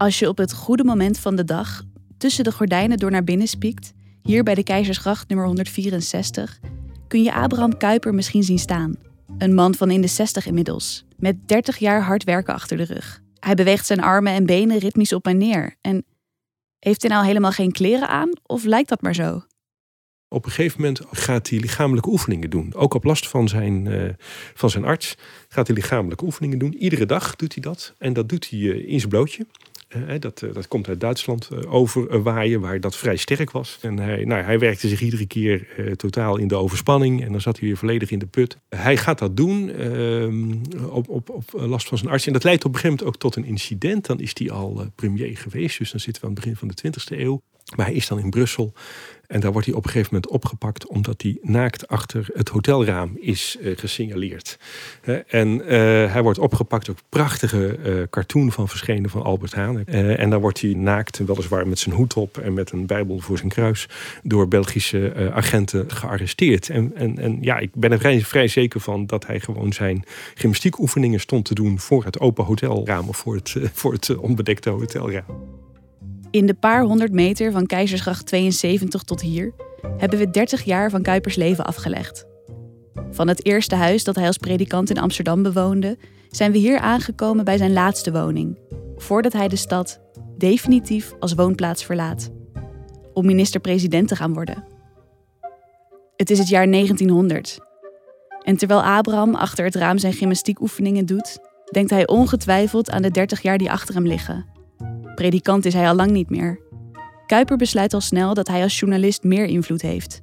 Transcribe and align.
Als 0.00 0.18
je 0.18 0.28
op 0.28 0.38
het 0.38 0.52
goede 0.52 0.84
moment 0.84 1.18
van 1.18 1.36
de 1.36 1.44
dag 1.44 1.82
tussen 2.18 2.44
de 2.44 2.52
gordijnen 2.52 2.98
door 2.98 3.10
naar 3.10 3.24
binnen 3.24 3.46
spiekt, 3.46 3.92
hier 4.22 4.42
bij 4.42 4.54
de 4.54 4.62
Keizersgracht 4.62 5.28
nummer 5.28 5.46
164, 5.46 6.58
kun 7.08 7.22
je 7.22 7.32
Abraham 7.32 7.76
Kuiper 7.76 8.14
misschien 8.14 8.42
zien 8.42 8.58
staan. 8.58 8.94
Een 9.38 9.54
man 9.54 9.74
van 9.74 9.90
in 9.90 10.00
de 10.00 10.06
60 10.06 10.46
inmiddels, 10.46 11.04
met 11.16 11.48
30 11.48 11.78
jaar 11.78 12.02
hard 12.02 12.24
werken 12.24 12.54
achter 12.54 12.76
de 12.76 12.82
rug. 12.82 13.20
Hij 13.40 13.54
beweegt 13.54 13.86
zijn 13.86 14.00
armen 14.00 14.32
en 14.32 14.46
benen 14.46 14.78
ritmisch 14.78 15.12
op 15.12 15.26
en 15.26 15.38
neer. 15.38 15.76
En 15.80 16.04
heeft 16.78 17.02
hij 17.02 17.10
nou 17.10 17.26
helemaal 17.26 17.52
geen 17.52 17.72
kleren 17.72 18.08
aan 18.08 18.30
of 18.42 18.64
lijkt 18.64 18.88
dat 18.88 19.02
maar 19.02 19.14
zo? 19.14 19.42
Op 20.28 20.44
een 20.44 20.50
gegeven 20.50 20.80
moment 20.80 21.00
gaat 21.10 21.48
hij 21.48 21.58
lichamelijke 21.58 22.08
oefeningen 22.08 22.50
doen. 22.50 22.74
Ook 22.74 22.94
op 22.94 23.04
last 23.04 23.28
van 23.28 23.48
zijn, 23.48 23.86
uh, 23.86 24.10
van 24.54 24.70
zijn 24.70 24.84
arts 24.84 25.16
gaat 25.48 25.66
hij 25.66 25.76
lichamelijke 25.76 26.24
oefeningen 26.24 26.58
doen. 26.58 26.74
Iedere 26.74 27.06
dag 27.06 27.36
doet 27.36 27.54
hij 27.54 27.62
dat. 27.62 27.94
En 27.98 28.12
dat 28.12 28.28
doet 28.28 28.50
hij 28.50 28.58
uh, 28.58 28.88
in 28.88 28.98
zijn 28.98 29.10
blootje. 29.10 29.46
Uh, 29.96 30.14
dat, 30.18 30.44
dat 30.52 30.68
komt 30.68 30.88
uit 30.88 31.00
Duitsland 31.00 31.66
over 31.66 32.22
waaien, 32.22 32.60
waar 32.60 32.80
dat 32.80 32.96
vrij 32.96 33.16
sterk 33.16 33.50
was. 33.50 33.78
En 33.80 33.98
hij, 33.98 34.24
nou, 34.24 34.42
hij 34.42 34.58
werkte 34.58 34.88
zich 34.88 35.00
iedere 35.00 35.26
keer 35.26 35.66
totaal 35.96 36.36
in 36.36 36.48
de 36.48 36.54
overspanning. 36.54 37.24
En 37.24 37.32
dan 37.32 37.40
zat 37.40 37.58
hij 37.58 37.68
weer 37.68 37.76
volledig 37.76 38.10
in 38.10 38.18
de 38.18 38.26
put. 38.26 38.56
Hij 38.68 38.96
gaat 38.96 39.18
dat 39.18 39.36
doen 39.36 39.70
ehm, 39.70 40.52
op, 40.90 41.08
op, 41.08 41.30
op 41.30 41.44
last 41.52 41.88
van 41.88 41.98
zijn 41.98 42.10
arts. 42.10 42.26
En 42.26 42.32
dat 42.32 42.44
leidt 42.44 42.64
op 42.64 42.74
een 42.74 42.80
gegeven 42.80 42.96
moment 42.96 43.14
ook 43.14 43.20
tot 43.20 43.36
een 43.36 43.50
incident. 43.50 44.06
Dan 44.06 44.20
is 44.20 44.30
hij 44.34 44.50
al 44.50 44.86
premier 44.94 45.36
geweest. 45.36 45.78
Dus 45.78 45.90
dan 45.90 46.00
zitten 46.00 46.22
we 46.22 46.28
aan 46.28 46.34
het 46.34 46.44
begin 46.44 46.56
van 46.56 46.68
de 46.68 47.00
20e 47.14 47.18
eeuw. 47.18 47.42
Maar 47.76 47.86
hij 47.86 47.94
is 47.94 48.08
dan 48.08 48.18
in 48.18 48.30
Brussel. 48.30 48.72
En 49.30 49.40
daar 49.40 49.52
wordt 49.52 49.66
hij 49.66 49.76
op 49.76 49.84
een 49.84 49.90
gegeven 49.90 50.14
moment 50.14 50.32
opgepakt 50.32 50.86
omdat 50.86 51.22
hij 51.22 51.38
naakt 51.42 51.88
achter 51.88 52.26
het 52.32 52.48
hotelraam 52.48 53.16
is 53.20 53.56
uh, 53.60 53.76
gesignaleerd. 53.76 54.58
en 55.26 55.48
uh, 55.48 55.68
hij 56.12 56.22
wordt 56.22 56.38
opgepakt, 56.38 56.90
ook 56.90 56.98
prachtige 57.08 57.78
uh, 57.84 58.02
cartoon 58.10 58.52
van 58.52 58.68
verschenen 58.68 59.10
van 59.10 59.22
Albert 59.22 59.54
Haan. 59.54 59.84
en 59.86 60.30
dan 60.30 60.40
wordt 60.40 60.60
hij 60.60 60.74
naakt, 60.74 61.18
weliswaar 61.18 61.68
met 61.68 61.78
zijn 61.78 61.94
hoed 61.94 62.14
op 62.14 62.38
en 62.38 62.54
met 62.54 62.72
een 62.72 62.86
bijbel 62.86 63.18
voor 63.18 63.36
zijn 63.36 63.48
kruis, 63.48 63.88
door 64.22 64.48
Belgische 64.48 65.30
agenten 65.34 65.90
gearresteerd. 65.90 66.68
En, 66.68 66.92
en, 66.94 67.18
en 67.18 67.38
ja, 67.40 67.58
ik 67.58 67.74
ben 67.74 67.92
er 67.92 67.98
vrij, 67.98 68.20
vrij 68.20 68.48
zeker 68.48 68.80
van 68.80 69.06
dat 69.06 69.26
hij 69.26 69.40
gewoon 69.40 69.72
zijn 69.72 70.04
gymnastiekoefeningen 70.34 71.20
stond 71.20 71.44
te 71.44 71.54
doen 71.54 71.78
voor 71.78 72.04
het 72.04 72.20
open 72.20 72.44
hotelraam 72.44 73.08
of 73.08 73.16
voor 73.16 73.34
het, 73.34 73.56
voor 73.72 73.92
het 73.92 74.16
onbedekte 74.16 74.70
hotelraam. 74.70 75.59
In 76.30 76.46
de 76.46 76.54
paar 76.54 76.82
honderd 76.82 77.12
meter 77.12 77.52
van 77.52 77.66
Keizersgracht 77.66 78.26
72 78.26 79.02
tot 79.02 79.20
hier 79.20 79.52
hebben 79.96 80.18
we 80.18 80.30
30 80.30 80.64
jaar 80.64 80.90
van 80.90 81.02
Kuipers 81.02 81.36
leven 81.36 81.64
afgelegd. 81.64 82.26
Van 83.10 83.28
het 83.28 83.46
eerste 83.46 83.74
huis 83.74 84.04
dat 84.04 84.14
hij 84.14 84.26
als 84.26 84.36
predikant 84.36 84.90
in 84.90 84.98
Amsterdam 84.98 85.42
bewoonde, 85.42 85.98
zijn 86.28 86.52
we 86.52 86.58
hier 86.58 86.78
aangekomen 86.78 87.44
bij 87.44 87.56
zijn 87.56 87.72
laatste 87.72 88.12
woning, 88.12 88.58
voordat 88.96 89.32
hij 89.32 89.48
de 89.48 89.56
stad 89.56 90.00
definitief 90.38 91.14
als 91.18 91.34
woonplaats 91.34 91.84
verlaat, 91.84 92.30
om 93.12 93.26
minister-president 93.26 94.08
te 94.08 94.16
gaan 94.16 94.34
worden. 94.34 94.64
Het 96.16 96.30
is 96.30 96.38
het 96.38 96.48
jaar 96.48 96.70
1900. 96.70 97.58
En 98.42 98.56
terwijl 98.56 98.82
Abraham 98.82 99.34
achter 99.34 99.64
het 99.64 99.74
raam 99.74 99.98
zijn 99.98 100.12
gymnastiekoefeningen 100.12 101.06
doet, 101.06 101.38
denkt 101.70 101.90
hij 101.90 102.06
ongetwijfeld 102.06 102.90
aan 102.90 103.02
de 103.02 103.10
30 103.10 103.42
jaar 103.42 103.58
die 103.58 103.70
achter 103.70 103.94
hem 103.94 104.06
liggen 104.06 104.58
Predikant 105.20 105.64
is 105.64 105.74
hij 105.74 105.88
al 105.88 105.94
lang 105.94 106.10
niet 106.10 106.30
meer. 106.30 106.60
Kuiper 107.26 107.56
besluit 107.56 107.94
al 107.94 108.00
snel 108.00 108.34
dat 108.34 108.48
hij 108.48 108.62
als 108.62 108.78
journalist 108.78 109.22
meer 109.22 109.44
invloed 109.44 109.82
heeft. 109.82 110.22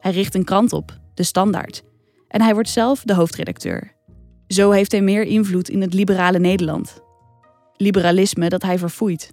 Hij 0.00 0.12
richt 0.12 0.34
een 0.34 0.44
krant 0.44 0.72
op, 0.72 0.98
De 1.14 1.22
Standaard, 1.22 1.82
en 2.28 2.42
hij 2.42 2.54
wordt 2.54 2.68
zelf 2.68 3.02
de 3.02 3.14
hoofdredacteur. 3.14 3.94
Zo 4.48 4.70
heeft 4.70 4.92
hij 4.92 5.00
meer 5.00 5.22
invloed 5.22 5.68
in 5.68 5.80
het 5.80 5.94
liberale 5.94 6.38
Nederland. 6.38 7.00
Liberalisme 7.76 8.48
dat 8.48 8.62
hij 8.62 8.78
verfoeit. 8.78 9.32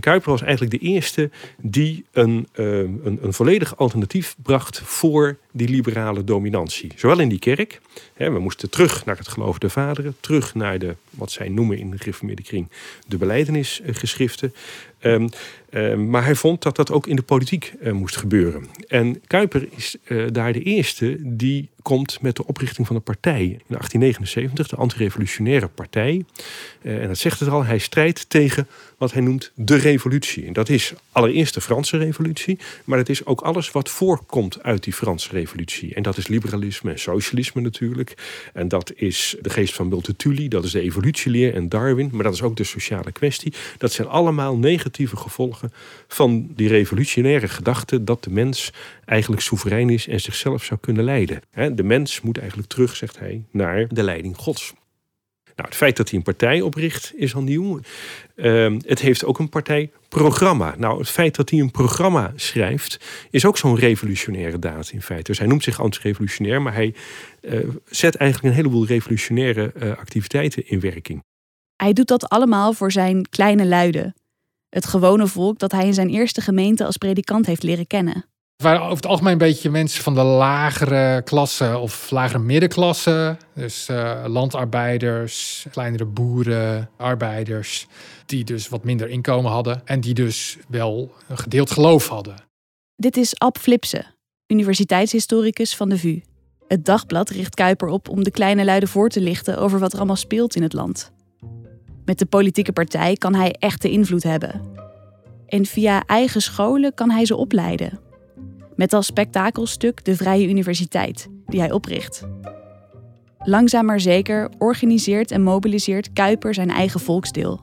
Kuiper 0.00 0.30
was 0.30 0.42
eigenlijk 0.42 0.80
de 0.80 0.88
eerste 0.88 1.30
die 1.62 2.06
een, 2.12 2.48
uh, 2.54 2.78
een, 2.78 3.18
een, 3.22 3.32
volledig 3.32 3.76
alternatief 3.76 4.36
bracht 4.42 4.80
voor 4.80 5.38
die 5.56 5.68
liberale 5.68 6.24
dominantie. 6.24 6.92
Zowel 6.96 7.18
in 7.20 7.28
die 7.28 7.38
kerk, 7.38 7.80
hè, 8.14 8.30
we 8.30 8.38
moesten 8.38 8.70
terug 8.70 9.04
naar 9.04 9.16
het 9.16 9.28
geloof 9.28 9.58
der 9.58 9.70
vaderen, 9.70 10.16
terug 10.20 10.54
naar 10.54 10.78
de, 10.78 10.96
wat 11.10 11.32
zij 11.32 11.48
noemen 11.48 11.78
in 11.78 11.90
de 11.90 11.98
gereformeerde 11.98 12.42
kring, 12.42 12.68
de 13.06 13.16
beleidenisgeschriften. 13.16 14.54
Um, 15.00 15.28
um, 15.70 16.10
maar 16.10 16.24
hij 16.24 16.34
vond 16.34 16.62
dat 16.62 16.76
dat 16.76 16.90
ook 16.90 17.06
in 17.06 17.16
de 17.16 17.22
politiek 17.22 17.72
uh, 17.82 17.92
moest 17.92 18.16
gebeuren. 18.16 18.66
En 18.88 19.20
Kuiper 19.26 19.68
is 19.76 19.96
uh, 20.04 20.26
daar 20.32 20.52
de 20.52 20.62
eerste 20.62 21.16
die 21.20 21.68
komt 21.82 22.20
met 22.20 22.36
de 22.36 22.46
oprichting 22.46 22.86
van 22.86 22.96
een 22.96 23.02
partij. 23.02 23.42
In 23.42 23.64
1879, 23.66 24.68
de 24.68 24.76
antirevolutionaire 24.76 25.68
partij. 25.68 26.24
Uh, 26.82 27.02
en 27.02 27.08
dat 27.08 27.18
zegt 27.18 27.40
het 27.40 27.48
al, 27.48 27.64
hij 27.64 27.78
strijdt 27.78 28.30
tegen 28.30 28.68
wat 28.98 29.12
hij 29.12 29.22
noemt 29.22 29.52
de 29.54 29.76
revolutie. 29.76 30.46
En 30.46 30.52
dat 30.52 30.68
is 30.68 30.92
allereerst 31.12 31.54
de 31.54 31.60
Franse 31.60 31.96
revolutie, 31.96 32.58
maar 32.84 32.98
het 32.98 33.08
is 33.08 33.26
ook 33.26 33.40
alles 33.40 33.70
wat 33.70 33.90
voorkomt 33.90 34.62
uit 34.62 34.84
die 34.84 34.92
Franse 34.92 35.28
revolutie. 35.28 35.43
En 35.94 36.02
dat 36.02 36.16
is 36.16 36.28
liberalisme 36.28 36.90
en 36.90 36.98
socialisme 36.98 37.60
natuurlijk. 37.60 38.14
En 38.52 38.68
dat 38.68 38.92
is 38.94 39.36
de 39.40 39.50
geest 39.50 39.74
van 39.74 39.88
Multatuli, 39.88 40.48
dat 40.48 40.64
is 40.64 40.70
de 40.70 40.80
evolutieleer 40.80 41.54
en 41.54 41.68
Darwin, 41.68 42.10
maar 42.12 42.24
dat 42.24 42.34
is 42.34 42.42
ook 42.42 42.56
de 42.56 42.64
sociale 42.64 43.12
kwestie. 43.12 43.52
Dat 43.78 43.92
zijn 43.92 44.08
allemaal 44.08 44.56
negatieve 44.56 45.16
gevolgen 45.16 45.72
van 46.08 46.48
die 46.54 46.68
revolutionaire 46.68 47.48
gedachte 47.48 48.04
dat 48.04 48.24
de 48.24 48.30
mens 48.30 48.72
eigenlijk 49.04 49.42
soeverein 49.42 49.90
is 49.90 50.08
en 50.08 50.20
zichzelf 50.20 50.64
zou 50.64 50.80
kunnen 50.80 51.04
leiden. 51.04 51.42
De 51.74 51.82
mens 51.82 52.20
moet 52.20 52.38
eigenlijk 52.38 52.68
terug, 52.68 52.96
zegt 52.96 53.18
hij, 53.18 53.44
naar 53.50 53.86
de 53.88 54.02
leiding 54.02 54.36
Gods. 54.36 54.74
Nou, 55.56 55.68
het 55.68 55.76
feit 55.76 55.96
dat 55.96 56.08
hij 56.08 56.18
een 56.18 56.24
partij 56.24 56.60
opricht 56.60 57.12
is 57.16 57.34
al 57.34 57.42
nieuw. 57.42 57.80
Uh, 58.34 58.76
het 58.80 59.00
heeft 59.00 59.24
ook 59.24 59.38
een 59.38 59.48
partijprogramma. 59.48 60.74
Nou, 60.78 60.98
het 60.98 61.08
feit 61.08 61.34
dat 61.34 61.50
hij 61.50 61.58
een 61.58 61.70
programma 61.70 62.32
schrijft 62.36 63.00
is 63.30 63.44
ook 63.44 63.58
zo'n 63.58 63.76
revolutionaire 63.76 64.58
daad 64.58 64.90
in 64.90 65.02
feite. 65.02 65.24
Dus 65.24 65.38
hij 65.38 65.46
noemt 65.46 65.62
zich 65.62 65.80
anti-revolutionair, 65.80 66.62
maar 66.62 66.74
hij 66.74 66.94
uh, 67.40 67.68
zet 67.86 68.14
eigenlijk 68.14 68.50
een 68.50 68.62
heleboel 68.62 68.86
revolutionaire 68.86 69.72
uh, 69.76 69.90
activiteiten 69.90 70.68
in 70.68 70.80
werking. 70.80 71.22
Hij 71.76 71.92
doet 71.92 72.08
dat 72.08 72.28
allemaal 72.28 72.72
voor 72.72 72.92
zijn 72.92 73.28
kleine 73.28 73.66
luiden. 73.66 74.14
Het 74.68 74.86
gewone 74.86 75.26
volk 75.26 75.58
dat 75.58 75.72
hij 75.72 75.86
in 75.86 75.94
zijn 75.94 76.08
eerste 76.08 76.40
gemeente 76.40 76.84
als 76.84 76.96
predikant 76.96 77.46
heeft 77.46 77.62
leren 77.62 77.86
kennen. 77.86 78.24
Waren 78.64 78.82
over 78.82 78.96
het 78.96 79.06
algemeen 79.06 79.32
een 79.32 79.38
beetje 79.38 79.70
mensen 79.70 80.02
van 80.02 80.14
de 80.14 80.22
lagere 80.22 81.22
klasse 81.22 81.78
of 81.78 82.10
lagere 82.10 82.38
middenklasse. 82.38 83.36
Dus 83.54 83.88
uh, 83.90 84.24
landarbeiders, 84.26 85.66
kleinere 85.70 86.04
boeren, 86.04 86.90
arbeiders. 86.96 87.86
Die 88.26 88.44
dus 88.44 88.68
wat 88.68 88.84
minder 88.84 89.08
inkomen 89.08 89.50
hadden. 89.50 89.82
En 89.84 90.00
die 90.00 90.14
dus 90.14 90.56
wel 90.68 91.14
een 91.28 91.38
gedeeld 91.38 91.70
geloof 91.70 92.08
hadden. 92.08 92.34
Dit 92.96 93.16
is 93.16 93.38
Ab 93.38 93.58
Flipsen, 93.58 94.06
universiteitshistoricus 94.46 95.76
van 95.76 95.88
de 95.88 95.98
VU. 95.98 96.20
Het 96.68 96.84
dagblad 96.84 97.30
richt 97.30 97.54
Kuiper 97.54 97.88
op 97.88 98.08
om 98.08 98.24
de 98.24 98.30
kleine 98.30 98.64
luiden 98.64 98.88
voor 98.88 99.08
te 99.08 99.20
lichten 99.20 99.58
over 99.58 99.78
wat 99.78 99.92
er 99.92 99.98
allemaal 99.98 100.16
speelt 100.16 100.56
in 100.56 100.62
het 100.62 100.72
land. 100.72 101.12
Met 102.04 102.18
de 102.18 102.26
politieke 102.26 102.72
partij 102.72 103.16
kan 103.16 103.34
hij 103.34 103.54
echte 103.58 103.90
invloed 103.90 104.22
hebben. 104.22 104.60
En 105.46 105.66
via 105.66 106.02
eigen 106.06 106.42
scholen 106.42 106.94
kan 106.94 107.10
hij 107.10 107.26
ze 107.26 107.36
opleiden. 107.36 108.03
Met 108.76 108.92
als 108.92 109.06
spektakelstuk 109.06 110.04
de 110.04 110.16
Vrije 110.16 110.48
Universiteit, 110.48 111.28
die 111.46 111.60
hij 111.60 111.72
opricht. 111.72 112.22
Langzaam 113.38 113.84
maar 113.84 114.00
zeker 114.00 114.50
organiseert 114.58 115.30
en 115.30 115.42
mobiliseert 115.42 116.12
Kuiper 116.12 116.54
zijn 116.54 116.70
eigen 116.70 117.00
volksdeel. 117.00 117.60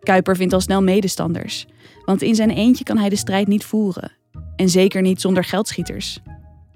Kuiper 0.00 0.36
vindt 0.36 0.52
al 0.52 0.60
snel 0.60 0.82
medestanders, 0.82 1.66
want 2.04 2.22
in 2.22 2.34
zijn 2.34 2.50
eentje 2.50 2.84
kan 2.84 2.98
hij 2.98 3.08
de 3.08 3.16
strijd 3.16 3.46
niet 3.46 3.64
voeren. 3.64 4.12
En 4.56 4.68
zeker 4.68 5.02
niet 5.02 5.20
zonder 5.20 5.44
geldschieters. 5.44 6.20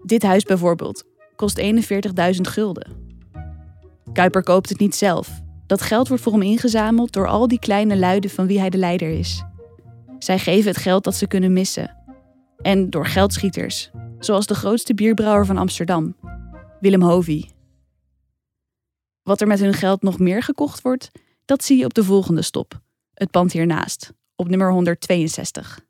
Dit 0.02 0.22
huis 0.22 0.44
bijvoorbeeld 0.44 1.04
kost 1.36 1.60
41.000 1.60 2.40
gulden. 2.40 2.90
Kuiper 4.12 4.42
koopt 4.42 4.68
het 4.68 4.78
niet 4.78 4.94
zelf. 4.94 5.42
Dat 5.66 5.82
geld 5.82 6.08
wordt 6.08 6.22
voor 6.22 6.32
hem 6.32 6.42
ingezameld 6.42 7.12
door 7.12 7.28
al 7.28 7.48
die 7.48 7.58
kleine 7.58 7.96
luiden 7.96 8.30
van 8.30 8.46
wie 8.46 8.58
hij 8.58 8.70
de 8.70 8.78
leider 8.78 9.10
is. 9.10 9.44
Zij 10.18 10.38
geven 10.38 10.70
het 10.70 10.80
geld 10.80 11.04
dat 11.04 11.14
ze 11.14 11.26
kunnen 11.26 11.52
missen 11.52 12.01
en 12.62 12.90
door 12.90 13.06
geldschieters, 13.06 13.90
zoals 14.18 14.46
de 14.46 14.54
grootste 14.54 14.94
bierbrouwer 14.94 15.46
van 15.46 15.56
Amsterdam, 15.56 16.16
Willem 16.80 17.02
Hovey. 17.02 17.50
Wat 19.22 19.40
er 19.40 19.46
met 19.46 19.60
hun 19.60 19.74
geld 19.74 20.02
nog 20.02 20.18
meer 20.18 20.42
gekocht 20.42 20.82
wordt, 20.82 21.10
dat 21.44 21.64
zie 21.64 21.78
je 21.78 21.84
op 21.84 21.94
de 21.94 22.04
volgende 22.04 22.42
stop, 22.42 22.80
het 23.14 23.30
pand 23.30 23.52
hiernaast, 23.52 24.12
op 24.36 24.48
nummer 24.48 24.72
162. 24.72 25.80